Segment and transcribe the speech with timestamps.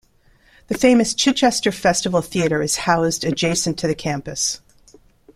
[0.65, 4.59] The famous Chichester Festival Theatre is housed adjacent to the campus.